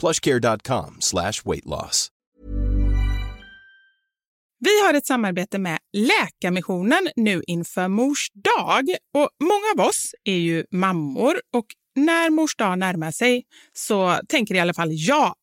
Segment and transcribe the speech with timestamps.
[0.00, 2.08] plushcare.com slash weightloss.
[4.64, 8.84] Vi har ett samarbete med Läkarmissionen nu inför Mors dag.
[9.14, 13.42] Och många av oss är ju mammor och när Mors dag närmar sig
[13.72, 15.34] så tänker i alla fall jag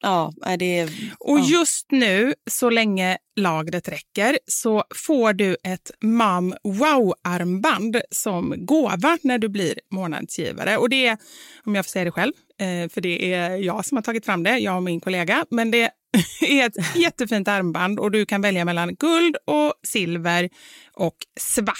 [0.00, 6.54] Ja, det är, Och just nu, så länge lagret räcker, så får du ett Mam
[6.62, 10.76] Wow-armband som gåva när du blir månadsgivare.
[10.76, 11.18] Och det är,
[11.64, 14.42] om jag får säga det själv, eh, för det är jag som har tagit fram
[14.42, 15.90] det, jag och min kollega, men det
[16.40, 20.50] är ett jättefint armband och du kan välja mellan guld och silver
[20.92, 21.74] och svart.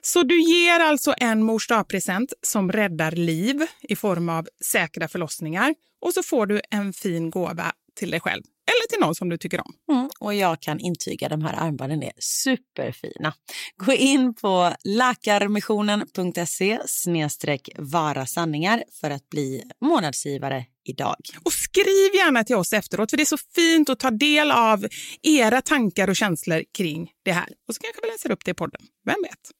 [0.00, 5.74] Så du ger alltså en mors present som räddar liv i form av säkra förlossningar
[6.00, 9.38] och så får du en fin gåva till dig själv eller till någon som du
[9.38, 9.72] tycker om.
[9.92, 13.34] Mm, och jag kan intyga de här armbanden är superfina.
[13.76, 21.16] Gå in på läkarmissionen.se snedstreck vara sanningar för att bli månadsgivare idag.
[21.44, 24.86] Och skriv gärna till oss efteråt för det är så fint att ta del av
[25.22, 27.48] era tankar och känslor kring det här.
[27.68, 29.50] Och så kanske vi läser upp det i podden, vem vet?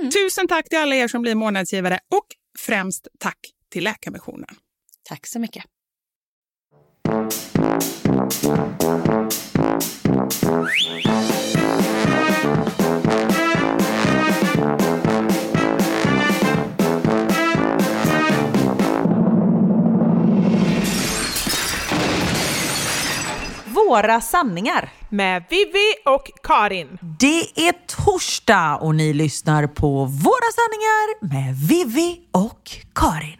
[0.00, 0.10] Mm.
[0.10, 2.26] Tusen tack till alla er som blir månadsgivare och
[2.58, 3.38] främst tack
[3.72, 4.56] till Läkarmissionen.
[5.08, 5.64] Tack så mycket.
[23.88, 26.98] Våra sanningar med Vivi och Karin.
[27.18, 33.38] Det är torsdag och ni lyssnar på Våra sanningar med Vivi och Karin.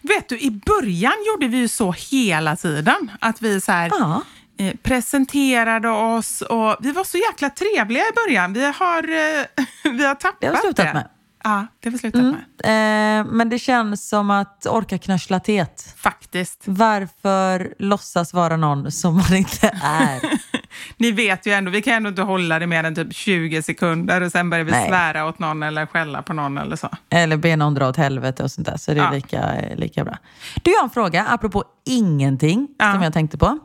[0.00, 3.10] Vet du, i början gjorde vi ju så hela tiden.
[3.20, 4.22] Att vi så här, ja.
[4.58, 8.52] eh, presenterade oss och vi var så jäkla trevliga i början.
[8.52, 9.44] Vi har, eh,
[9.92, 10.46] vi har tappat det.
[10.46, 10.94] Har slutat det.
[10.94, 11.08] Med.
[11.44, 12.36] Ja, det har vi slutat Mm.
[12.64, 13.20] med.
[13.20, 15.94] Eh, men det känns som att orka knöschlatet.
[15.96, 16.62] Faktiskt.
[16.64, 20.20] Varför låtsas vara någon som man inte är?
[20.96, 24.20] Ni vet ju ändå, vi kan ändå inte hålla det mer än typ 20 sekunder
[24.20, 24.88] och sen börjar vi Nej.
[24.88, 26.88] svära åt någon eller skälla på någon eller så.
[27.10, 28.76] Eller be någon dra åt helvete och sånt där.
[28.76, 29.10] Så det är Ja.
[29.10, 30.18] lika, lika bra.
[30.62, 32.92] Du, jag har en fråga apropå ingenting Ja.
[32.92, 33.58] som jag tänkte på.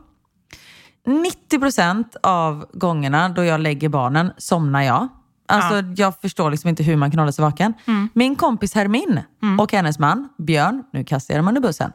[1.06, 5.08] 90% av gångerna då jag lägger barnen somnar jag.
[5.50, 7.74] Alltså jag förstår liksom inte hur man kan hålla sig vaken.
[8.12, 9.20] Min kompis Hermin
[9.60, 11.92] och hennes man Björn, nu kastar jag dem under bussen.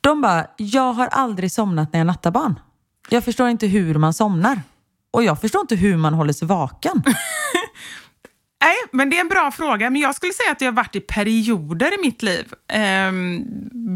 [0.00, 2.60] De bara, jag har aldrig somnat när jag nattar barn.
[3.08, 4.62] Jag förstår inte hur man somnar.
[5.10, 7.02] Och jag förstår inte hur man håller sig vaken.
[8.60, 9.90] Nej, men det är en bra fråga.
[9.90, 12.52] Men jag skulle säga att det har varit i perioder i mitt liv.
[12.72, 13.44] ehm,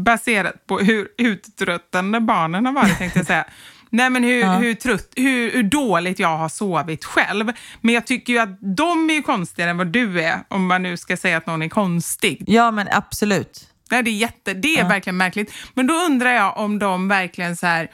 [0.03, 3.45] baserat på hur uttröttande barnen har varit, tänkte jag säga.
[3.93, 7.51] Nej, men hur, hur, trött, hur, hur dåligt jag har sovit själv.
[7.81, 10.83] Men jag tycker ju att de är ju konstigare än vad du är, om man
[10.83, 12.43] nu ska säga att någon är konstig.
[12.47, 13.67] Ja men absolut.
[13.91, 15.53] Nej, det är, jätte, det är verkligen märkligt.
[15.73, 17.91] Men då undrar jag om de verkligen så här,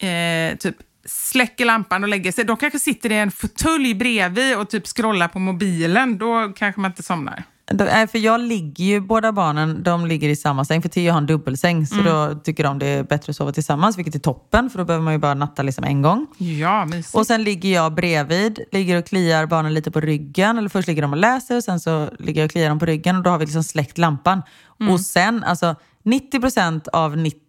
[0.00, 0.76] eh, typ
[1.06, 2.44] släcker lampan och lägger sig.
[2.44, 6.18] De kanske sitter i en fåtölj bredvid och typ scrollar på mobilen.
[6.18, 7.44] Då kanske man inte somnar.
[7.70, 11.18] Nej, för jag ligger ju, båda barnen de ligger i samma säng, för Theo har
[11.18, 14.70] en dubbelsäng, så då tycker de det är bättre att sova tillsammans, vilket är toppen,
[14.70, 16.26] för då behöver man ju bara natta liksom en gång.
[16.38, 17.14] Ja, mysigt.
[17.14, 21.02] Och sen ligger jag bredvid, ligger och kliar barnen lite på ryggen, eller först ligger
[21.02, 23.30] de och läser, och sen så ligger jag och kliar dem på ryggen, och då
[23.30, 24.42] har vi liksom släckt lampan.
[24.90, 25.74] Och sen, alltså
[26.04, 27.42] 90% av 90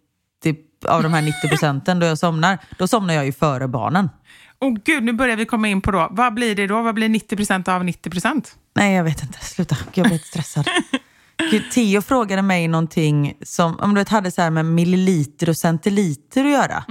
[0.88, 4.08] av de här 90 procenten då jag somnar, då somnar jag ju före barnen.
[4.64, 6.08] Och gud, nu börjar vi komma in på då.
[6.10, 6.82] Vad blir det då?
[6.82, 8.44] Vad blir 90% av 90%
[8.74, 9.38] Nej, jag vet inte.
[9.44, 9.76] Sluta.
[9.92, 10.68] Jag blir stressad.
[11.50, 16.44] Gud, Theo frågade mig någonting som om du hade så här med milliliter och centiliter
[16.44, 16.84] att göra.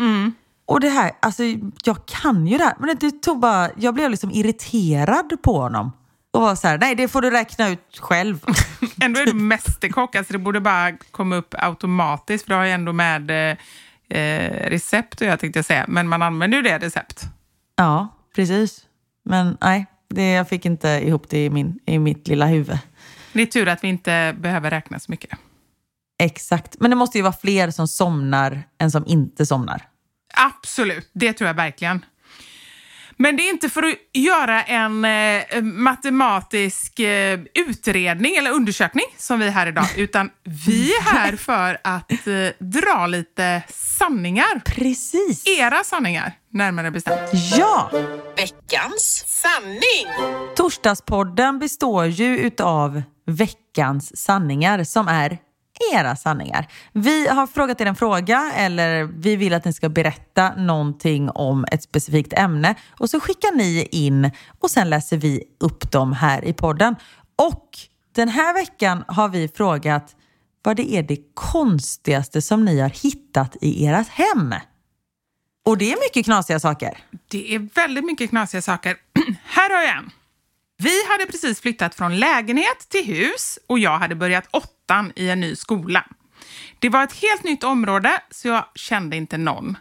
[0.66, 1.44] Och det här, alltså
[1.84, 5.92] jag kan ju det här, men det tog bara, jag blev liksom irriterad på honom.
[6.32, 8.40] Och var så här, nej det får du räkna ut själv.
[9.02, 12.72] Ändå är du mästerkock, alltså det borde bara komma upp automatiskt, för du har ju
[12.72, 13.58] ändå med eh,
[14.20, 15.86] eh, recept, och jag tänkte säga.
[15.88, 17.28] Men man använder ju det recept.
[17.76, 18.86] Ja, precis.
[19.26, 22.78] Men nej, det, jag fick inte ihop det i, min, i mitt lilla huvud.
[23.34, 25.40] Det är tur att vi inte behöver räkna så mycket.
[26.20, 26.76] Exakt.
[26.80, 29.88] Men det måste ju vara fler som somnar än som inte somnar.
[30.34, 32.06] Absolut, det tror jag verkligen.
[33.18, 39.40] Men det är inte för att göra en eh, matematisk eh, utredning eller undersökning som
[39.40, 40.30] vi är här idag, utan
[40.66, 44.60] vi är här för att eh, dra lite sanningar.
[44.66, 45.48] Precis.
[45.48, 47.30] Era sanningar, närmare bestämt.
[47.58, 47.92] Ja!
[48.38, 50.30] Veckans sanning.
[50.56, 55.38] Torsdagspodden består ju utav veckans sanningar som är
[55.94, 56.68] era sanningar.
[56.92, 61.66] Vi har frågat er en fråga eller vi vill att ni ska berätta någonting om
[61.72, 66.46] ett specifikt ämne och så skickar ni in och sen läser vi upp dem här
[66.46, 66.96] i podden.
[67.36, 67.70] Och
[68.16, 70.16] den här veckan har vi frågat
[70.64, 74.56] vad det är det konstigaste som ni har hittat i ert hem.
[75.66, 76.98] Och det är mycket knasiga saker.
[77.28, 78.96] Det är väldigt mycket knasiga saker.
[79.44, 80.12] här har jag en.
[80.78, 84.48] Vi hade precis flyttat från lägenhet till hus och jag hade börjat
[84.84, 86.06] åttan i en ny skola.
[86.80, 89.78] Det var ett helt nytt område så jag kände inte någon.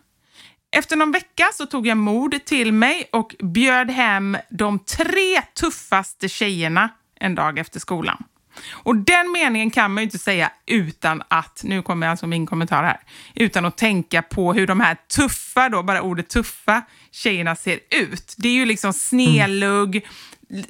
[0.76, 6.28] Efter någon vecka så tog jag mod till mig och bjöd hem de tre tuffaste
[6.28, 6.88] tjejerna
[7.20, 8.25] en dag efter skolan.
[8.70, 12.82] Och den meningen kan man ju inte säga utan att, nu kommer alltså min kommentar
[12.82, 13.00] här,
[13.34, 18.34] utan att tänka på hur de här tuffa, då, bara ordet tuffa, tjejerna ser ut.
[18.38, 20.06] Det är ju liksom snedlugg,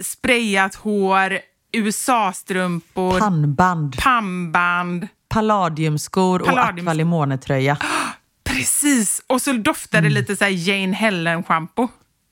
[0.00, 1.38] sprayat hår,
[1.72, 3.96] USA-strumpor, Pannband.
[3.98, 5.08] pannband.
[5.28, 7.76] Palladiumskor och Palladium- akvalimonetröja.
[8.44, 9.22] Precis!
[9.26, 11.88] Och så doftar det lite så Jane Helen-schampo.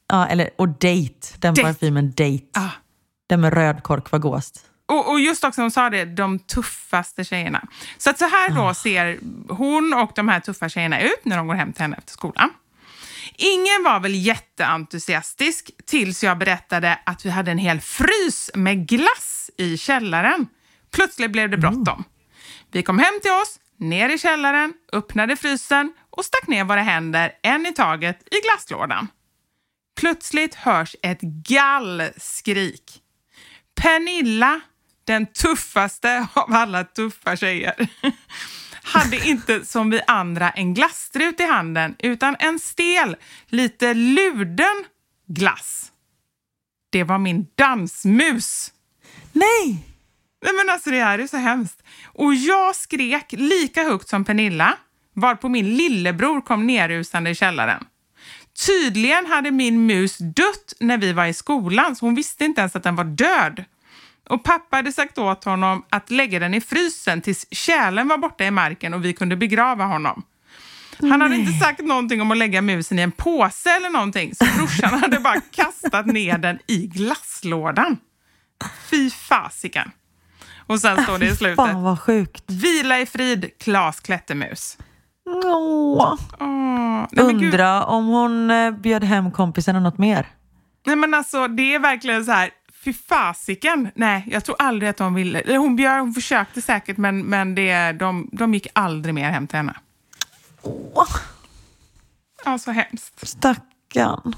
[0.08, 1.62] Ja, eller, och Date, den Date.
[1.62, 2.44] parfymen Date.
[2.54, 2.68] Ah.
[3.28, 4.60] Den med röd kork var gåst.
[4.88, 7.68] Och, och just också, hon sa det, de tuffaste tjejerna.
[7.98, 9.18] Så att så här då ser
[9.48, 12.50] hon och de här tuffa tjejerna ut när de går hem till henne efter skolan.
[13.42, 19.50] Ingen var väl jätteentusiastisk tills jag berättade att vi hade en hel frys med glass
[19.58, 20.46] i källaren.
[20.92, 22.04] Plötsligt blev det bråttom.
[22.72, 27.32] Vi kom hem till oss, ner i källaren, öppnade frysen och stack ner våra händer
[27.42, 29.08] en i taget i glasslådan.
[30.00, 33.02] Plötsligt hörs ett gallskrik.
[33.80, 34.60] Pernilla,
[35.04, 37.88] den tuffaste av alla tuffa tjejer,
[38.90, 43.16] hade inte som vi andra en glasstrut i handen utan en stel,
[43.46, 44.84] lite luden
[45.26, 45.92] glass.
[46.90, 48.72] Det var min dansmus.
[49.32, 49.86] Nej!
[50.42, 51.82] Nej men alltså det här är så hemskt.
[52.04, 54.76] Och jag skrek lika högt som Pernilla,
[55.14, 57.84] varpå min lillebror kom nerrusande i källaren.
[58.66, 62.76] Tydligen hade min mus dött när vi var i skolan, så hon visste inte ens
[62.76, 63.64] att den var död.
[64.30, 68.44] Och pappa hade sagt åt honom att lägga den i frysen tills kärlen var borta
[68.44, 70.22] i marken och vi kunde begrava honom.
[71.00, 74.44] Han hade inte sagt någonting om att lägga musen i en påse eller någonting, så
[74.56, 77.96] brorsan hade bara kastat ner den i glasslådan.
[78.90, 79.90] Fy fasiken.
[80.66, 81.56] Och sen står det i slutet.
[81.56, 82.44] Fan vad sjukt.
[82.46, 84.78] Vila i frid, Klas Klättermus.
[85.26, 86.18] Åh.
[86.40, 87.24] Åh, nej.
[87.24, 90.26] Undra om hon eh, bjöd hem kompisarna något mer.
[90.86, 92.50] Nej men alltså det är verkligen så här,
[92.84, 93.90] fy fasiken.
[93.94, 95.40] Nej, jag tror aldrig att de ville.
[95.40, 99.46] eller Hon, bjöd, hon försökte säkert men, men det, de, de gick aldrig mer hem
[99.46, 99.74] till henne.
[100.62, 101.16] Åh,
[102.44, 103.28] Ja, så hemskt.
[103.28, 104.34] stackarn.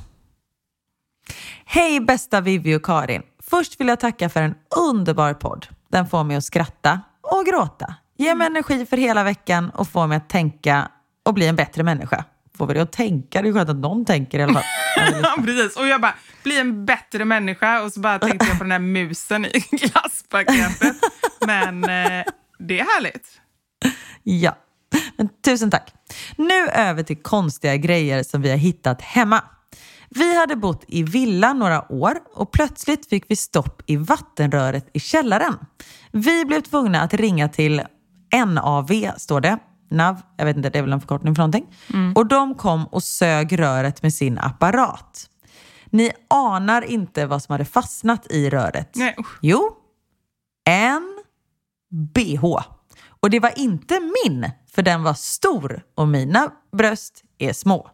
[1.65, 3.23] Hej bästa Vivi och Karin.
[3.43, 5.67] Först vill jag tacka för en underbar podd.
[5.89, 7.95] Den får mig att skratta och gråta.
[8.19, 10.89] Ger mig energi för hela veckan och får mig att tänka
[11.25, 12.25] och bli en bättre människa.
[12.63, 13.43] Får vi det att tänka?
[13.43, 14.63] Det är skönt att någon tänker i alla fall.
[15.23, 15.77] Ja, precis.
[15.77, 18.79] Och jag bara, bli en bättre människa och så bara tänkte jag på den här
[18.79, 20.97] musen i glasspaketet.
[21.47, 22.25] Men eh,
[22.59, 23.41] det är härligt.
[24.23, 24.57] Ja,
[25.17, 25.95] men tusen tack.
[26.37, 29.45] Nu över till konstiga grejer som vi har hittat hemma.
[30.11, 35.01] Vi hade bott i villa några år och plötsligt fick vi stopp i vattenröret i
[35.01, 35.55] källaren.
[36.13, 37.83] Vi blev tvungna att ringa till
[38.47, 39.59] NAV, står det.
[39.93, 41.67] NAV, jag vet inte, det är väl en förkortning för någonting.
[42.15, 45.29] Och de kom och sög röret med sin apparat.
[45.91, 48.91] Ni anar inte vad som hade fastnat i röret.
[48.95, 49.17] Nej.
[49.41, 49.71] Jo,
[50.65, 51.19] en
[51.91, 52.45] bh.
[53.21, 57.91] Och det var inte min, för den var stor och mina bröst är små.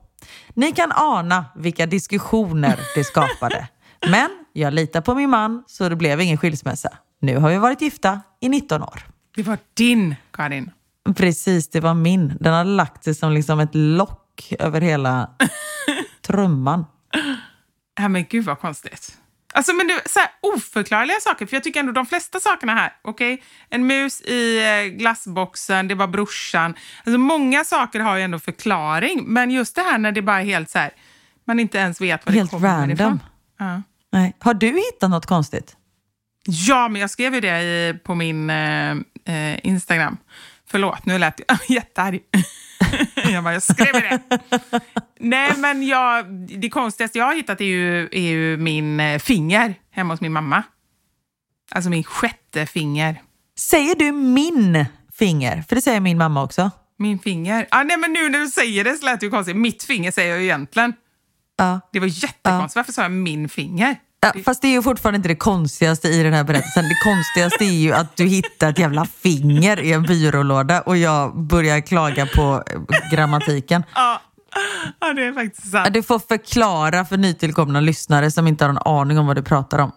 [0.55, 3.69] Ni kan ana vilka diskussioner det skapade.
[4.11, 6.99] Men jag litar på min man så det blev ingen skilsmässa.
[7.21, 9.07] Nu har vi varit gifta i 19 år.
[9.35, 10.71] Det var din, Karin.
[11.17, 12.37] Precis, det var min.
[12.41, 15.31] Den hade lagt sig som liksom ett lock över hela
[16.27, 16.85] trumman.
[18.01, 19.19] Ja, men gud vad konstigt.
[19.55, 22.93] Alltså, men det, så här, oförklarliga saker, för jag tycker ändå de flesta sakerna här,
[23.05, 26.75] okej, en mus i eh, glassboxen, det var brorsan.
[27.05, 30.45] Alltså, många saker har ju ändå förklaring, men just det här när det bara är
[30.45, 30.91] helt så här,
[31.47, 32.91] man inte ens vet Helt det kommer random.
[32.91, 33.23] ifrån.
[33.59, 33.83] Ja.
[34.13, 34.37] Nej.
[34.39, 35.75] Har du hittat något konstigt?
[36.51, 38.91] ja, men jag skrev ju det i, på min eh,
[39.25, 40.17] eh, Instagram.
[40.71, 42.21] Förlåt, nu lät jag jättearg.
[43.33, 44.21] jag bara, jag skrev det.
[45.21, 46.27] Nej, men jag,
[46.61, 50.33] det konstigaste jag har hittat är ju, är ju min eh, finger hemma hos min
[50.33, 50.63] mamma.
[51.71, 53.23] Alltså min sjätte finger.
[53.59, 55.65] Säger du min finger?
[55.69, 56.71] För det säger min mamma också.
[56.99, 57.67] Min finger.
[57.71, 59.57] Ah, nej, men nu när du säger det så lät det ju konstigt.
[59.57, 60.93] Mitt finger säger jag ju egentligen.
[61.57, 61.81] Ja.
[61.93, 62.77] Det var jättekonstigt.
[62.77, 63.97] Varför sa jag min finger?
[64.21, 66.85] Ja, fast det är ju fortfarande inte det konstigaste i den här berättelsen.
[66.85, 71.37] Det konstigaste är ju att du hittar ett jävla finger i en byrålåda och jag
[71.37, 73.83] börjar klaga på eh, grammatiken.
[73.95, 74.21] Ja,
[75.01, 75.95] ja det är faktiskt sant.
[75.95, 79.79] Du får förklara för nytillkomna lyssnare som inte har en aning om vad du pratar
[79.79, 79.93] om.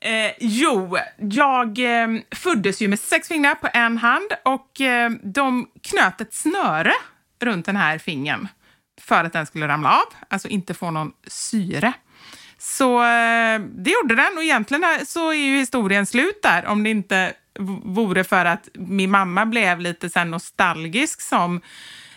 [0.00, 5.66] Eh, jo, jag eh, föddes ju med sex fingrar på en hand och eh, de
[5.82, 6.92] knöt ett snöre
[7.40, 8.48] runt den här fingern
[9.00, 11.92] för att den skulle ramla av, alltså inte få någon syre.
[12.58, 16.82] Så eh, det gjorde den och egentligen är- så är ju historien slut där om
[16.84, 17.32] det inte
[17.84, 21.60] vore för att min mamma blev lite så nostalgisk som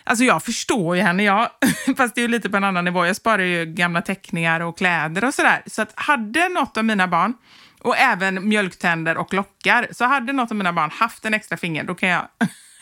[0.04, 1.48] Alltså jag förstår ju henne, jag,
[1.96, 3.06] fast det är ju lite på en annan nivå.
[3.06, 5.62] Jag sparar ju gamla teckningar och kläder och sådär.
[5.66, 7.34] Så att hade något av mina barn,
[7.80, 11.84] och även mjölktänder och lockar, så hade något av mina barn haft en extra finger,
[11.84, 12.22] då kan jag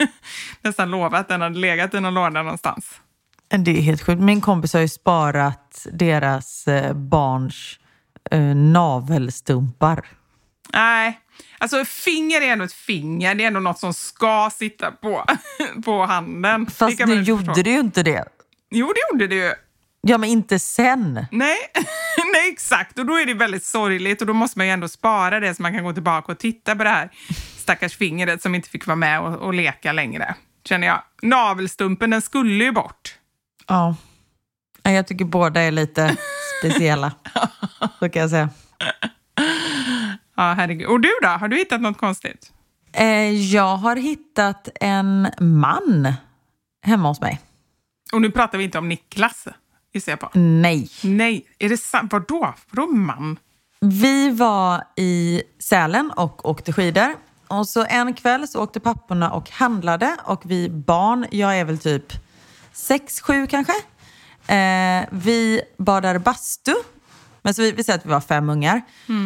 [0.62, 3.00] nästan lova att den hade legat i någon låda någonstans.
[3.58, 4.20] Det är helt sjukt.
[4.20, 7.78] Min kompis har ju sparat deras eh, barns
[8.30, 10.06] eh, navelstumpar.
[10.72, 11.20] Nej,
[11.58, 13.34] alltså finger är ändå ett finger.
[13.34, 15.24] Det är ändå något som ska sitta på,
[15.84, 16.66] på handen.
[16.66, 17.62] Fast nu gjorde förstå.
[17.62, 18.24] det ju inte det.
[18.70, 19.52] Jo, det gjorde det ju.
[20.02, 21.26] Ja, men inte sen.
[21.30, 21.56] Nej,
[22.32, 22.98] nej, exakt.
[22.98, 25.62] Och då är det väldigt sorgligt och då måste man ju ändå spara det så
[25.62, 27.10] man kan gå tillbaka och titta på det här
[27.58, 30.34] stackars fingret som inte fick vara med och, och leka längre.
[30.64, 31.02] Känner jag.
[31.22, 33.19] Navelstumpen, den skulle ju bort.
[33.66, 33.96] Ja.
[34.82, 36.16] Jag tycker båda är lite
[36.60, 37.12] speciella.
[37.98, 38.50] Så kan jag säga.
[40.36, 40.88] Ja, herregud.
[40.88, 41.28] Och du då?
[41.28, 42.52] Har du hittat något konstigt?
[42.92, 46.12] Eh, jag har hittat en man
[46.82, 47.40] hemma hos mig.
[48.12, 49.48] Och nu pratar vi inte om Niklas,
[49.92, 50.30] gissar jag på.
[50.34, 50.90] Nej.
[51.02, 52.12] Nej, är det sant?
[52.12, 52.54] Vadå?
[52.70, 53.38] Vadå man?
[53.80, 57.14] Vi var i Sälen och åkte skidor.
[57.48, 61.78] Och så en kväll så åkte papporna och handlade och vi barn, jag är väl
[61.78, 62.12] typ
[62.72, 63.72] sex, sju kanske.
[64.54, 66.74] Eh, vi badade bastu.
[67.42, 68.82] Men så vi, vi säger att vi var fem ungar.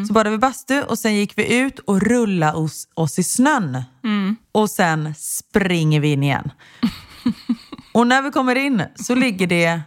[0.06, 3.82] Så badade vi bastu och sen gick vi ut och rullade oss, oss i snön.
[4.52, 6.52] Och sen springer vi in igen.
[7.92, 9.80] Och när vi kommer in så ligger det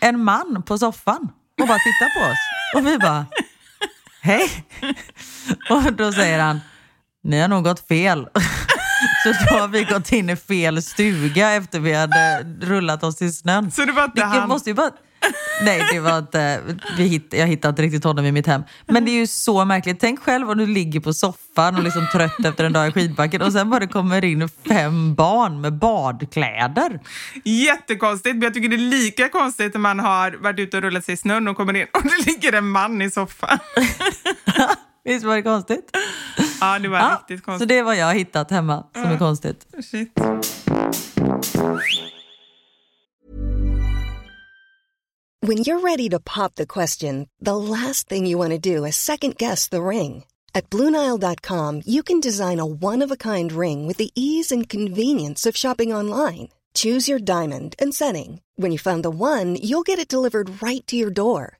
[0.00, 1.28] en man på soffan
[1.60, 2.38] och bara tittar på oss.
[2.76, 3.26] Och vi bara,
[4.20, 4.50] hej.
[5.70, 6.60] Och då säger han,
[7.22, 8.28] ni har nog gått fel.
[9.22, 13.32] Så då har vi gått in i fel stuga efter vi hade rullat oss i
[13.32, 13.70] snön.
[13.70, 14.48] Så det var inte han?
[14.48, 14.90] måste ju bara...
[15.62, 16.60] Nej, det var inte,
[16.96, 18.62] vi hitt, jag hittade inte riktigt honom i mitt hem.
[18.86, 20.00] Men det är ju så märkligt.
[20.00, 23.42] Tänk själv om du ligger på soffan och liksom trött efter en dag i skidbacken
[23.42, 27.00] och sen bara kommer in fem barn med badkläder.
[27.44, 31.04] Jättekonstigt, men jag tycker det är lika konstigt när man har varit ute och rullat
[31.04, 33.58] sig i snön och kommer in och det ligger en man i soffan.
[35.10, 35.90] Visst var det konstigt?
[36.60, 37.68] Ja, det var Ja, riktigt så konstigt.
[37.68, 39.66] det är vad jag har hittat hemma som är konstigt.
[39.90, 40.12] Shit.
[45.42, 48.96] When you're ready to pop the question, the last thing you want to do is
[48.96, 50.24] second guess the ring.
[50.54, 54.68] At Bluenile.com, you can design a one of a kind ring with the ease and
[54.68, 56.48] convenience of shopping online.
[56.74, 58.40] Choose your diamond and setting.
[58.56, 61.59] When you find the one, you'll get it delivered right to your door.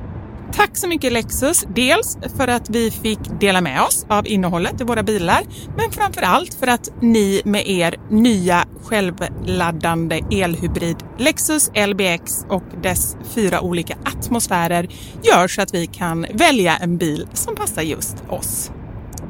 [0.53, 4.83] Tack så mycket Lexus, dels för att vi fick dela med oss av innehållet i
[4.83, 5.41] våra bilar,
[5.77, 13.17] men framför allt för att ni med er nya självladdande elhybrid Lexus LBX och dess
[13.35, 14.87] fyra olika atmosfärer
[15.23, 18.71] gör så att vi kan välja en bil som passar just oss.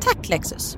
[0.01, 0.77] Tack Lexus!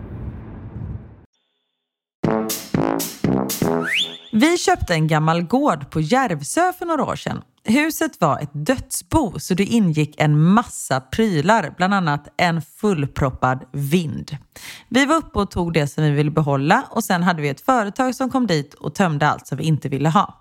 [4.32, 7.42] Vi köpte en gammal gård på Järvsö för några år sedan.
[7.66, 14.38] Huset var ett dödsbo så det ingick en massa prylar, bland annat en fullproppad vind.
[14.90, 17.62] Vi var uppe och tog det som vi ville behålla och sen hade vi ett
[17.62, 20.40] företag som kom dit och tömde allt som vi inte ville ha.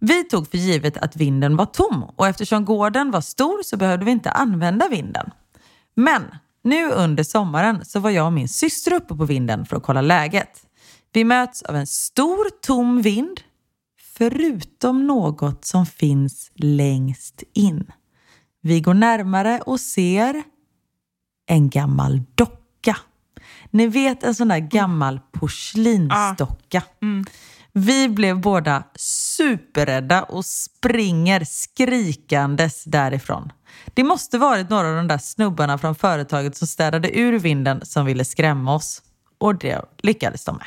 [0.00, 4.04] Vi tog för givet att vinden var tom och eftersom gården var stor så behövde
[4.04, 5.30] vi inte använda vinden.
[5.94, 6.22] Men
[6.64, 10.00] nu under sommaren så var jag och min syster uppe på vinden för att kolla
[10.00, 10.62] läget.
[11.12, 13.40] Vi möts av en stor tom vind
[14.18, 17.92] förutom något som finns längst in.
[18.60, 20.42] Vi går närmare och ser
[21.46, 22.96] en gammal docka.
[23.70, 26.82] Ni vet en sån där gammal porslinsdocka.
[27.72, 33.52] Vi blev båda superrädda och springer skrikandes därifrån.
[33.94, 38.06] Det måste varit några av de där snubbarna från företaget som städade ur vinden som
[38.06, 39.02] ville skrämma oss.
[39.38, 40.66] Och det lyckades de med.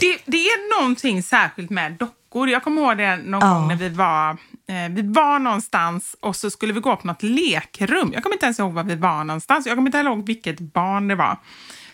[0.00, 2.48] Det, det är någonting särskilt med dockor.
[2.48, 3.54] Jag kommer ihåg det någon Ja.
[3.54, 4.30] gång när vi var,
[4.68, 8.10] eh, vi var någonstans och så skulle vi gå på något lekrum.
[8.14, 9.66] Jag kommer inte ens ihåg var vi var någonstans.
[9.66, 11.36] Jag kommer inte ihåg vilket barn det var.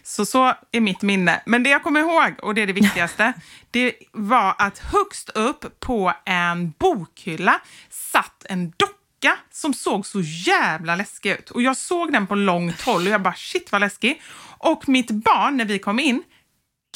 [0.02, 1.42] Så så är mitt minne.
[1.46, 3.32] Men det jag kommer ihåg, och det är det viktigaste,
[3.70, 10.96] det var att högst upp på en bokhylla satt en docka som såg så jävla
[10.96, 11.50] läskig ut.
[11.50, 14.22] Och jag såg den på långt håll och jag bara shit vad läskig.
[14.58, 16.22] Och mitt barn, när vi kom in,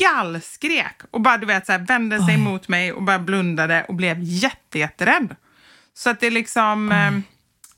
[0.01, 3.95] gallskrek och bara du vet så här, vände sig mot mig och bara blundade och
[3.95, 5.37] blev jätte, jätterädd.
[5.95, 6.93] Så att det är liksom...
[6.93, 7.11] Eh,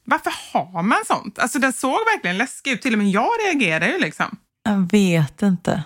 [0.04, 1.38] varför har man sånt?
[1.38, 2.82] Alltså den såg verkligen läskig ut.
[2.82, 4.37] Till och med jag reagerar ju liksom.
[4.62, 5.82] Jag vet inte.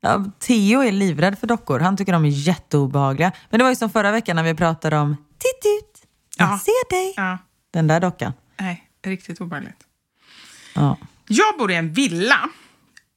[0.00, 1.80] Ja, Theo är livrädd för dockor.
[1.80, 3.32] Han tycker de är jätteobehagliga.
[3.50, 6.02] Men det var ju som förra veckan när vi pratade om Titt ut,
[6.38, 6.58] jag Ja.
[6.58, 7.14] ser dig.
[7.16, 7.38] Ja,
[7.72, 8.32] Den där dockan.
[8.60, 9.76] nej, riktigt obehagligt.
[10.74, 10.96] Ja.
[11.28, 12.48] Jag bor i en villa.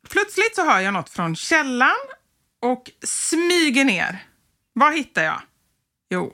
[0.10, 1.96] Plötsligt så hör jag något från källan
[2.62, 4.24] och smyger ner.
[4.74, 5.42] Vad hittar jag?
[6.10, 6.34] Jo,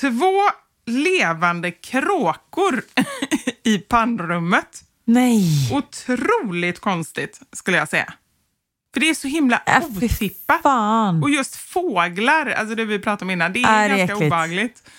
[0.00, 0.42] två
[0.86, 2.82] levande kråkor
[3.62, 4.82] i pannrummet.
[5.04, 5.42] Nej.
[5.72, 8.12] Otroligt konstigt, skulle jag säga.
[8.94, 10.64] För det är så himla Äh, otippat.
[11.22, 14.26] Och just fåglar, alltså det vi pratade om innan, det Är är det ganska äckligt?
[14.32, 14.90] obehagligt.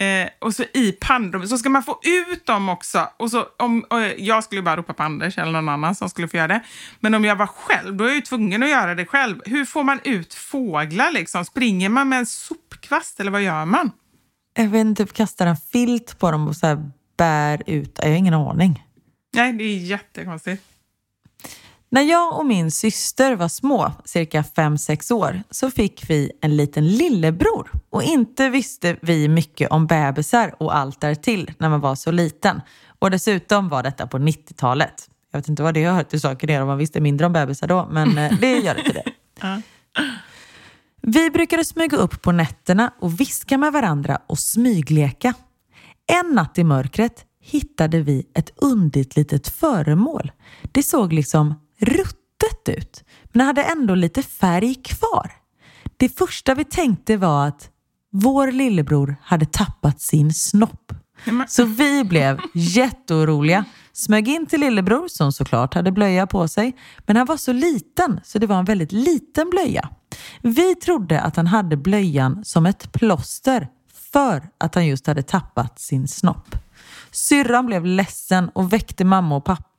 [0.00, 3.08] Eh, och så i pannrummet, så ska man få ut dem också.
[3.16, 6.28] Och så, om, och jag skulle bara ropa på Anders eller någon annan som skulle
[6.28, 6.60] få göra det.
[7.00, 9.40] Men om jag var själv, då är jag ju tvungen att göra det själv.
[9.44, 11.44] Hur får man ut fåglar liksom?
[11.44, 13.90] Springer man med en sopkvast eller vad gör man?
[14.54, 17.98] Jag vet inte, typ kastar en filt på dem och så bär ut.
[18.02, 18.84] Jag har ingen aning.
[19.34, 20.73] Nej, det är jättekonstigt.
[21.94, 26.88] När jag och min syster var små, cirka 5-6 år, så fick vi en liten
[26.88, 27.70] lillebror.
[27.90, 32.60] Och inte visste vi mycket om bebisar och allt därtill när man var så liten.
[32.98, 35.10] Och dessutom var detta på 90-talet.
[35.32, 37.66] Jag vet inte vad det hört till saken är om man visste mindre om bebisar
[37.66, 39.62] då, men eh, det gör det till det.
[41.00, 45.34] Vi brukade smyga upp på nätterna och viska med varandra och smygleka.
[46.06, 50.32] En natt i mörkret hittade vi ett undigt litet föremål.
[50.72, 55.32] Det såg liksom ruttet ut, men det hade ändå lite färg kvar.
[55.96, 57.70] Det första vi tänkte var att
[58.10, 60.92] vår lillebror hade tappat sin snopp.
[61.48, 63.64] Så vi blev jätteoroliga.
[63.92, 66.76] Smög in till lillebror som såklart hade blöja på sig.
[67.06, 69.88] Men han var så liten så det var en väldigt liten blöja.
[70.42, 73.68] Vi trodde att han hade blöjan som ett plåster
[74.12, 76.56] för att han just hade tappat sin snopp.
[77.10, 79.73] Syrran blev ledsen och väckte mamma och pappa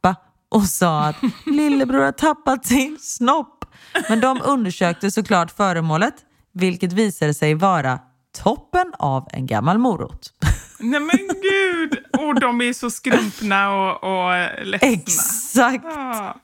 [0.56, 1.16] och sa att
[1.46, 3.66] lillebror har tappat sin snopp.
[4.10, 6.14] Men de undersökte såklart föremålet,
[6.54, 8.00] vilket visade sig vara
[8.44, 10.34] toppen av en gammal morot.
[10.80, 11.98] Nej men gud!
[12.20, 14.34] Och de är så skrumpna och, och
[14.66, 14.88] ledsna.
[14.88, 15.86] Exakt!
[15.86, 16.36] Ah.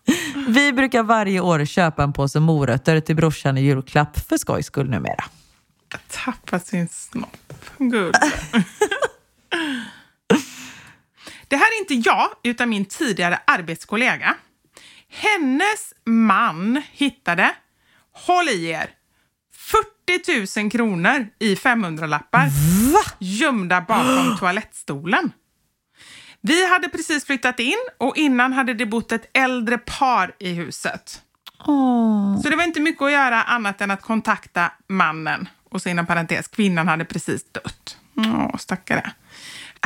[0.48, 4.90] Vi brukar varje år köpa en påse morötter till brorsan i julklapp för skojs skull
[4.90, 5.24] numera.
[6.26, 7.54] Tappat sin snopp.
[7.78, 8.16] Gud.
[11.52, 14.36] Det här är inte jag, utan min tidigare arbetskollega.
[15.10, 17.56] Hennes man hittade,
[18.12, 18.90] håll i er,
[20.16, 22.48] 40 000 kronor i 500-lappar
[23.20, 25.32] gömda bakom toalettstolen.
[26.42, 31.22] Vi hade precis flyttat in och innan hade det bott ett äldre par i huset.
[32.44, 35.50] Så det var inte mycket att göra annat än att kontakta mannen.
[35.70, 37.98] Och så inom parentes, kvinnan hade precis dött.
[38.18, 39.12] Åh, stackare.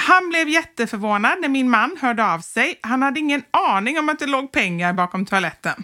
[0.02, 2.80] Han blev jätteförvånad när min man hörde av sig.
[2.82, 5.84] Han hade ingen aning om att det låg pengar bakom toaletten.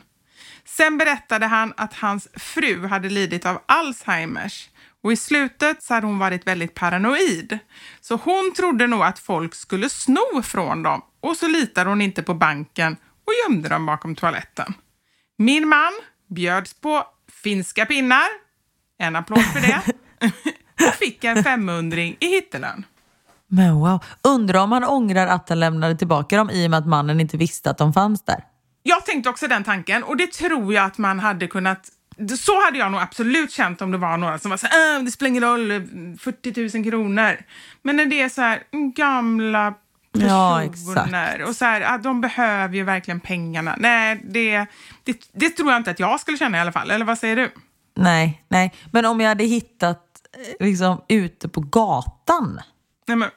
[0.66, 4.70] Sen berättade han att hans fru hade lidit av Alzheimers
[5.04, 7.60] och i slutet så hade hon varit väldigt paranoid.
[8.02, 12.24] Så hon trodde nog att folk skulle sno från dem och så litade hon inte
[12.24, 12.98] på banken
[13.28, 14.74] och gömde dem bakom toaletten.
[15.38, 15.92] Min man
[16.30, 17.04] bjöds på
[17.44, 18.28] finska pinnar,
[18.98, 19.82] en applåd för det,
[20.88, 22.86] och fick en femhundring i hittelön.
[23.52, 24.04] Men wow.
[24.24, 27.38] Undrar om han ångrar att han lämnade tillbaka dem i och med att mannen inte
[27.38, 28.44] visste att de fanns där.
[28.84, 31.90] Jag tänkte också den tanken och det tror jag att man hade kunnat
[32.38, 35.04] så hade jag nog absolut känt om det var några som var så här, äh,
[35.04, 35.68] det spelar ingen roll,
[36.20, 37.38] 40 000 kronor.
[37.82, 38.64] Men när det är så här,
[38.96, 39.74] gamla
[40.14, 41.50] Ja, personer exakt.
[41.50, 43.76] och så här, ah, de behöver ju verkligen pengarna.
[43.80, 44.66] Nej, det,
[45.04, 46.92] det, det tror jag inte att jag skulle känna i alla fall.
[46.92, 47.52] Eller vad säger du?
[47.96, 48.74] Nej, nej.
[48.92, 50.04] Men om jag hade hittat
[50.60, 52.60] eh, liksom ute på gatan.
[53.08, 53.30] Nej, men,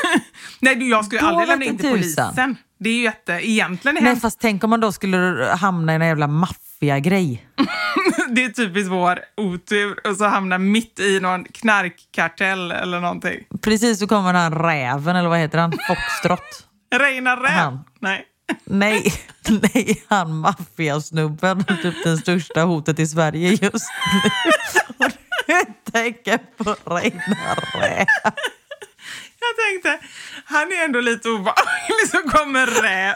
[0.60, 2.26] nej jag skulle Då aldrig lämna in till en tusan.
[2.28, 2.56] polisen.
[2.78, 4.22] Det är ju jätte, egentligen är Nej, hemskt.
[4.22, 7.46] fast tänk om man då skulle hamna i en jävla maffiagrej.
[8.30, 13.44] Det är typiskt vår otur och så hamna mitt i någon knarkkartell eller någonting.
[13.62, 15.72] Precis så kommer den räven, eller vad heter han?
[15.72, 16.66] Foxtrot.
[16.94, 17.50] Reinar räv?
[17.50, 17.78] Han.
[18.00, 18.24] Nej.
[18.64, 19.12] Nej,
[19.48, 21.64] nej, han maffiasnubben.
[21.64, 24.30] Typ det största hotet i Sverige just nu.
[25.06, 25.10] Och
[25.46, 28.06] du tänker på Reinar Räv.
[29.56, 30.06] Jag tänkte,
[30.44, 33.14] han är ändå lite obehaglig så kommer räv.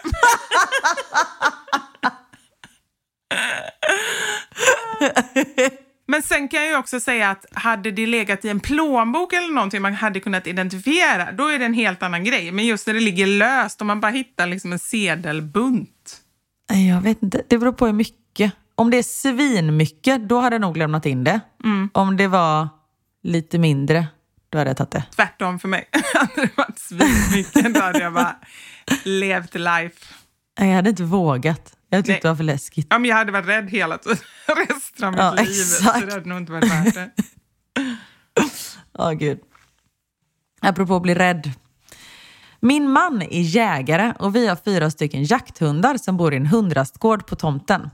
[6.07, 9.55] Men sen kan jag ju också säga att hade det legat i en plånbok eller
[9.55, 12.53] någonting man hade kunnat identifiera, då är det en helt annan grej.
[12.53, 16.20] Men just när det ligger löst och man bara hittar liksom en sedelbunt.
[16.72, 18.53] Jag vet inte, det beror på hur mycket.
[18.74, 21.40] Om det är svinmycket, då hade jag nog lämnat in det.
[21.92, 22.68] Om det var
[23.22, 24.07] lite mindre,
[24.50, 25.04] då hade jag tagit det.
[25.16, 25.88] Tvärtom för mig.
[26.14, 28.37] hade det varit svinmycket, då hade jag bara
[29.04, 30.14] levt life.
[30.61, 31.74] Jag hade inte vågat.
[31.90, 32.20] Jag tyckte Nej.
[32.22, 32.87] det var för läskigt.
[32.90, 34.18] Ja, men jag hade varit rädd hela tiden,
[34.68, 35.52] resten av mitt Ja, liv.
[35.52, 36.06] Så exakt.
[36.06, 37.11] det hade nog inte varit värt det.
[38.98, 39.38] Ja, gud.
[40.61, 41.52] Apropå att bli rädd.
[42.61, 47.27] Min man är jägare och vi har fyra stycken jakthundar som bor i en hundrastgård
[47.27, 47.90] på tomten.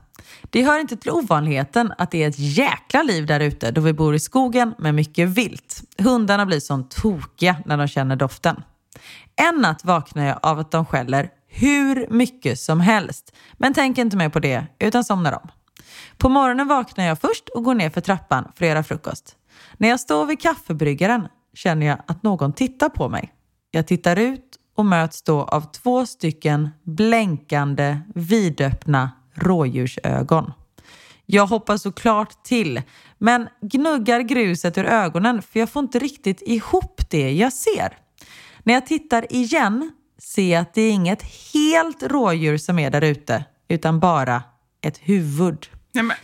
[0.49, 3.93] Det hör inte till ovanligheten att det är ett jäkla liv där ute då vi
[3.93, 5.83] bor i skogen med mycket vilt.
[5.97, 8.63] Hundarna blir som tokiga när de känner doften.
[9.35, 13.35] En natt vaknar jag av att de skäller hur mycket som helst.
[13.53, 15.49] Men tänker inte mer på det utan somnar om.
[16.17, 19.35] På morgonen vaknar jag först och går ner för trappan för att göra frukost.
[19.77, 23.34] När jag står vid kaffebryggaren känner jag att någon tittar på mig.
[23.75, 30.51] Jag tittar ut och möts då av två stycken blänkande, vidöppna rådjursögon.
[31.25, 32.81] Jag hoppar såklart till,
[33.17, 37.97] men gnuggar gruset ur ögonen för jag får inte riktigt ihop det jag ser.
[38.63, 43.01] När jag tittar igen ser jag att det är inget helt rådjur som är där
[43.01, 44.43] ute, utan bara
[44.81, 45.67] ett huvud.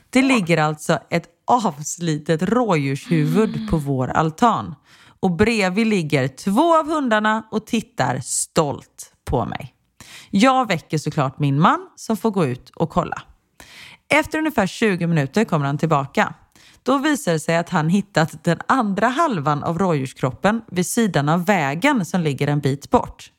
[0.09, 4.75] Det ligger alltså ett avslitet rådjurshuvud på vår altan.
[5.21, 9.75] Och bredvid ligger två av hundarna och tittar stolt på mig.
[10.29, 13.21] Jag väcker såklart min man som får gå ut och kolla.
[14.13, 16.33] Efter ungefär 20 minuter kommer han tillbaka.
[16.83, 21.45] Då visar det sig att han hittat den andra halvan av rådjurskroppen vid sidan av
[21.45, 23.31] vägen som ligger en bit bort.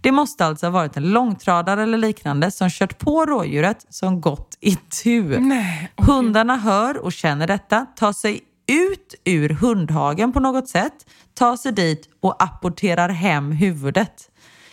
[0.00, 4.58] Det måste alltså ha varit en långtradare eller liknande som kört på rådjuret som gått
[4.60, 5.38] i tur.
[5.38, 10.92] Nej, Hundarna hör och känner detta, tar sig ut ur hundhagen på något sätt,
[11.34, 14.26] tar sig dit och apporterar hem huvudet.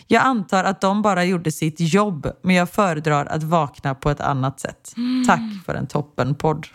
[0.06, 4.20] Jag antar att de bara gjorde sitt jobb, men jag föredrar att vakna på ett
[4.20, 4.94] annat sätt.
[5.26, 6.66] Tack för en toppenpodd.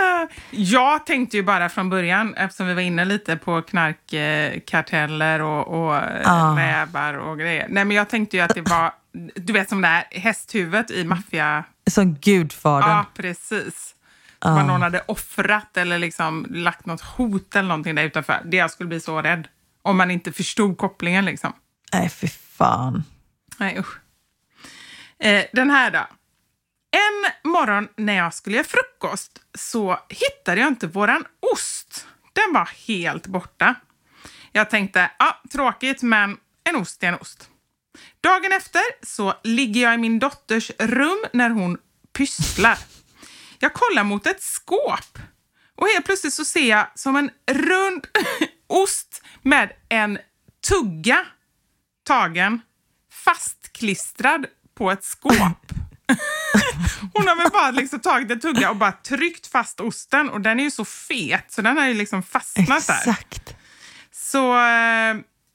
[0.00, 5.66] Eh, Jag tänkte ju bara från början, eftersom vi var inne lite på knarkkarteller och,
[5.86, 5.94] och
[6.24, 6.56] Ah.
[6.58, 7.66] rävar och grejer.
[7.70, 8.92] Nej, men jag tänkte ju att det var,
[9.34, 11.64] du vet som det här hästhuvudet i maffia...
[11.90, 12.90] Som gudfadern.
[12.90, 13.94] Ja, precis.
[14.38, 14.60] Ah.
[14.60, 18.42] att någon hade offrat eller liksom lagt något hot eller någonting där utanför.
[18.44, 19.48] Det jag skulle bli så rädd.
[19.82, 21.52] Om man inte förstod kopplingen liksom.
[21.92, 23.04] Nej, fy fan.
[23.56, 23.98] Nej, usch.
[25.18, 26.06] Eh, den här då.
[26.90, 32.06] En morgon när jag skulle göra frukost så hittade jag inte våran ost.
[32.32, 33.74] Den var helt borta.
[34.52, 37.50] Jag tänkte, ja, tråkigt, men en ost är en ost.
[38.20, 41.78] Dagen efter så ligger jag i min dotters rum när hon
[42.12, 42.78] pysslar.
[43.64, 45.18] Jag kollar mot ett skåp
[45.76, 48.06] och helt plötsligt så ser jag som en rund
[48.66, 50.18] ost med en
[50.68, 51.26] tugga
[52.06, 52.60] tagen
[53.24, 55.32] fastklistrad på ett skåp.
[57.14, 60.60] Hon har väl bara liksom tagit en tugga och bara tryckt fast osten och den
[60.60, 62.94] är ju så fet så den har ju liksom fastnat där.
[62.94, 63.56] Exakt.
[64.12, 64.54] Så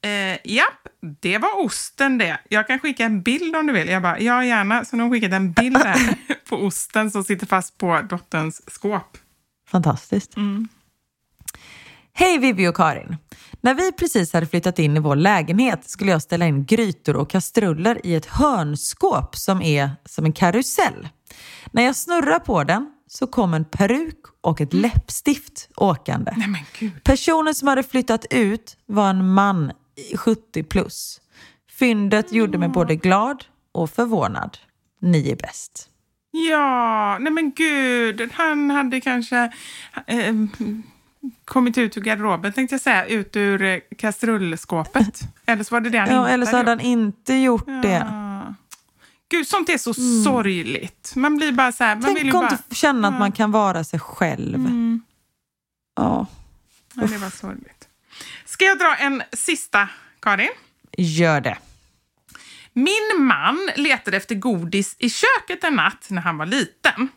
[0.02, 0.88] eh, japp,
[1.22, 2.40] det var osten det.
[2.50, 3.90] Jag kan skicka en bild om du vill.
[3.90, 4.86] Jag bara, ja gärna.
[4.86, 6.16] Så de har skickat en bild här
[6.50, 9.18] på osten som sitter fast på dotterns skåp.
[9.70, 10.36] Fantastiskt.
[12.14, 13.18] Hej Vivi och Karin.
[13.62, 17.30] När vi precis hade flyttat in i vår lägenhet skulle jag ställa in grytor och
[17.30, 21.08] kastruller i ett hörnskåp som är som en karusell.
[21.72, 26.34] När jag snurrar på den så kom en peruk och ett läppstift åkande.
[26.38, 27.04] Nej men gud.
[27.04, 29.72] Personen som hade flyttat ut var en man
[30.16, 31.22] 70 plus.
[31.72, 34.58] Fyndet gjorde mig både glad och förvånad.
[35.02, 35.90] Ni är bäst.
[36.32, 38.30] Ja, nej men gud.
[38.34, 39.52] Han hade kanske
[40.08, 40.34] eh,
[41.46, 43.06] kommit ut ur garderoben, tänkte jag säga.
[43.06, 45.20] Ut ur eh, kastrullskåpet.
[45.46, 48.06] Eller så var det det han Ja, inte eller så hade han inte gjort det.
[48.10, 48.54] Ja.
[49.30, 51.14] Gud, sånt är så sorgligt.
[51.16, 51.96] Man blir bara så här...
[51.96, 52.52] Man vill Tänk ju att bara...
[52.52, 54.56] inte känna att man kan vara sig själv.
[54.56, 55.02] Mm.
[55.96, 56.28] Ja,
[56.94, 57.79] Ja, det var sorgligt.
[58.50, 60.52] Ska jag dra en sista, Karin?
[60.98, 61.58] gör det.
[62.74, 67.10] Min man letade efter godis i köket en natt när han var liten.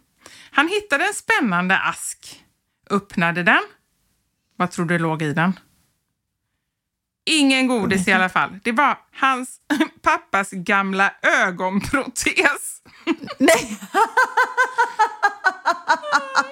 [0.50, 2.44] Han hittade en spännande ask,
[2.90, 3.62] öppnade den.
[4.56, 5.58] Vad tror du låg i den?
[7.24, 8.58] Ingen godis i alla fall.
[8.62, 9.60] Det var hans
[10.02, 12.82] pappas gamla ögonprotes.
[13.38, 13.78] Nej!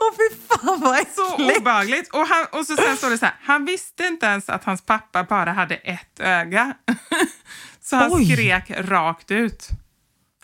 [0.00, 1.58] Åh fy fan vad Så äckligt!
[1.60, 2.08] obehagligt.
[2.14, 4.82] Och, han, och så sen står det så här, han visste inte ens att hans
[4.82, 6.74] pappa bara hade ett öga.
[7.80, 8.32] Så han Oj.
[8.32, 9.68] skrek rakt ut.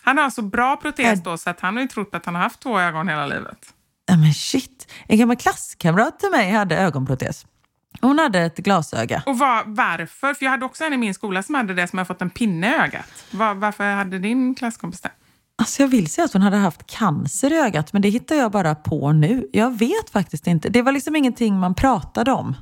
[0.02, 2.42] Han har så bra protes då så att han har ju trott att han har
[2.42, 3.74] haft två ögon hela livet.
[4.06, 4.92] Ja, men shit.
[5.08, 7.46] En gammal klasskamrat till mig hade ögonprotes.
[8.00, 9.22] Hon hade ett glasöga.
[9.26, 10.34] Och var, varför?
[10.34, 12.30] För jag hade också en i min skola som hade det som har fått en
[12.30, 13.24] pinne i ögat.
[13.30, 15.10] Var, varför hade din klasskompis det?
[15.62, 18.50] Alltså jag vill säga att hon hade haft cancer i ögat, men det hittar jag
[18.52, 19.48] bara på nu.
[19.52, 20.68] Jag vet faktiskt inte.
[20.68, 22.56] Det var liksom ingenting man pratade om.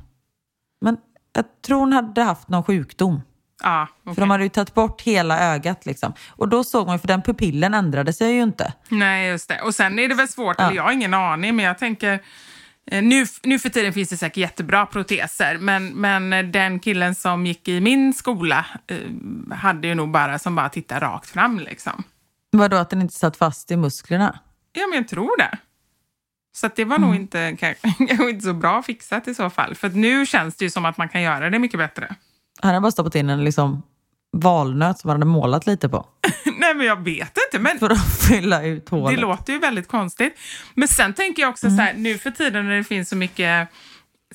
[0.81, 0.97] Men
[1.33, 3.21] jag tror hon hade haft någon sjukdom.
[3.63, 4.15] Ja, okej.
[4.15, 6.13] För de hade ju tagit bort hela ögat liksom.
[6.29, 8.73] Och då såg man för den pupillen ändrade sig ju inte.
[8.89, 9.61] Nej, just det.
[9.61, 10.65] Och sen är det väl svårt, Ja.
[10.65, 12.19] eller jag har ingen aning, men jag tänker
[12.91, 17.45] eh, nu, nu för tiden finns det säkert jättebra proteser, men, men den killen som
[17.45, 18.97] gick i min skola eh,
[19.55, 22.03] hade ju nog bara som bara tittade rakt fram liksom.
[22.51, 24.39] Vadå, att den inte satt fast i musklerna?
[24.73, 25.57] Ja, men jag tror det.
[26.55, 29.75] Så det var nog inte, kanske inte så bra fixat i så fall.
[29.75, 32.15] För att nu känns det ju som att man kan göra det mycket bättre.
[32.61, 33.83] Han hade bara stoppat in en liksom
[34.37, 36.05] valnöt som han hade målat lite på.
[36.59, 37.59] Nej, men jag vet inte.
[37.63, 39.15] Men För att fylla ut hålet.
[39.15, 40.39] Det låter ju väldigt konstigt.
[40.73, 43.67] Men sen tänker jag också så här, nu för tiden när det finns så mycket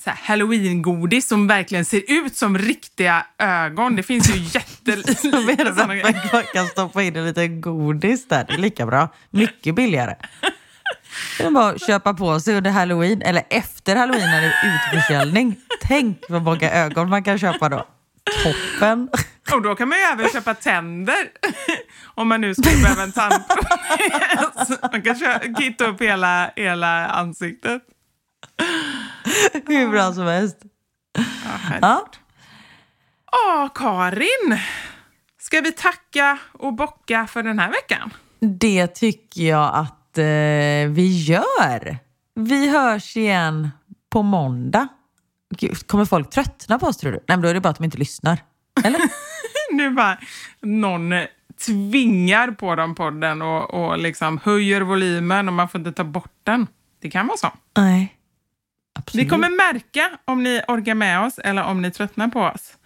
[0.01, 3.95] så här, halloween-godis som verkligen ser ut som riktiga ögon.
[3.95, 6.21] Det finns ju Så jättelite menar du sådana grejer.
[6.25, 8.45] att man kan stoppa in en liten godis där?
[8.47, 9.13] Det är lika bra.
[9.29, 10.15] Mycket billigare.
[11.37, 14.75] Det är bara att köpa på sig under halloween, eller efter halloween när det är
[14.75, 15.55] utförsäljning.
[15.81, 17.87] Tänk vad många ögon man kan köpa då.
[18.43, 19.09] Toppen.
[19.53, 21.29] Och då kan man ju även köpa tänder.
[22.05, 24.81] Om man nu skulle behöva en tandprotes.
[24.91, 25.15] Man kan
[25.57, 27.81] kitta upp hela, hela ansiktet.
[29.67, 30.57] Hur bra som helst.
[31.81, 32.09] Ja.
[33.31, 33.69] Ja.
[33.75, 34.59] Karin!
[35.39, 38.13] Ska vi tacka och bocka för den här veckan?
[38.39, 41.97] Det tycker jag att eh, vi gör.
[42.35, 43.69] Vi hörs igen
[44.09, 44.87] på måndag.
[45.57, 47.17] Gud, kommer folk tröttna på oss tror du?
[47.17, 48.37] Nej, men då är det bara att de inte lyssnar.
[48.83, 49.01] Eller?
[49.71, 50.17] nu bara
[50.61, 51.13] någon
[51.65, 56.33] tvingar på dem podden och, och liksom höjer volymen och man får inte ta bort
[56.43, 56.67] den.
[57.01, 57.51] Det kan vara så.
[57.77, 58.13] Nej.
[58.93, 59.25] Absolut.
[59.25, 62.76] Ni kommer märka om ni orkar med oss eller om ni tröttnar på oss.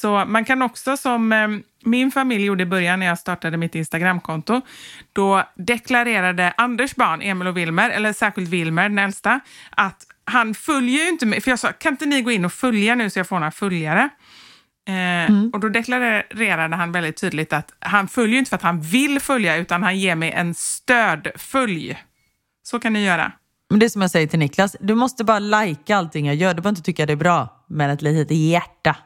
[0.00, 1.48] Så man kan också, som eh,
[1.84, 4.60] min familj gjorde i början när jag startade mitt Instagramkonto,
[5.12, 9.40] då deklarerade Anders barn, Emil och Wilmer, eller särskilt Wilmer, den äldsta,
[9.70, 11.40] att han följer ju inte mig.
[11.40, 13.50] För jag sa, kan inte ni gå in och följa nu så jag får några
[13.50, 14.08] följare?
[14.88, 15.50] Eh, mm.
[15.52, 19.56] Och då deklarerade han väldigt tydligt att han följer inte för att han vill följa,
[19.56, 21.98] utan han ger mig en stödfölj.
[22.62, 23.32] Så kan ni göra.
[23.70, 26.54] Men det är som jag säger till Niklas, du måste bara lajka allting jag gör.
[26.54, 28.96] Du behöver inte tycka det är bra, men ett litet hjärta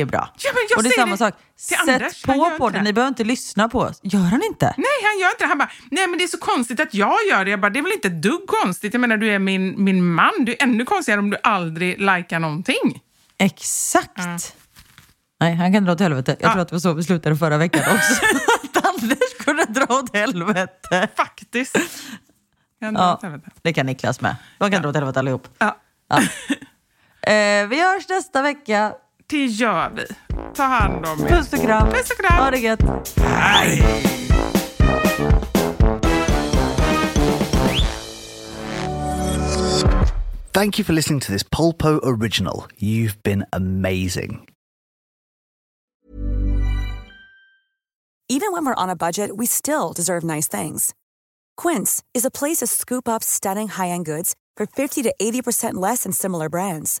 [0.00, 0.28] är bra.
[0.38, 1.34] Ja, och det är samma sak.
[1.56, 4.00] Sätt på podden, ni behöver inte lyssna på oss.
[4.02, 4.74] Gör han inte?
[4.76, 5.48] Nej, han gör inte det.
[5.48, 7.50] Han bara, nej men det är så konstigt att jag gör det.
[7.50, 8.94] Jag bara, det är väl inte ett dugg konstigt.
[8.94, 10.32] Jag menar, du är min, min man.
[10.40, 13.02] Du är ännu konstigare om du aldrig likar någonting.
[13.38, 14.18] Exakt.
[14.18, 14.38] Mm.
[15.40, 16.36] Nej, han kan dra åt helvete.
[16.40, 16.52] Jag ja.
[16.52, 18.24] tror att det var så vi slutade förra veckan också.
[18.76, 21.08] att Anders kunde dra åt helvete.
[21.16, 21.78] Faktiskt.
[22.80, 23.20] Kan ja,
[23.62, 24.36] det kan Niklas med.
[24.58, 24.80] De kan ja.
[24.80, 25.48] dra åt helvete allihop.
[25.58, 25.76] Ja.
[26.08, 26.16] ja.
[27.32, 28.92] eh, vi hörs nästa vecka.
[29.32, 30.06] Det gör vi.
[30.54, 31.28] Ta hand om er.
[31.28, 31.90] Puss och kram.
[31.90, 32.44] Puss och kram.
[32.44, 32.80] Ha det gött.
[33.16, 33.82] Hej.
[40.52, 42.64] Thank you for listening to this Polpo original.
[42.78, 44.48] You've been amazing.
[48.28, 50.94] Even when we're on a budget, we still deserve nice things.
[51.62, 56.02] Quince is a place to scoop up stunning high-end goods for 50 to 80% less
[56.02, 57.00] than similar brands.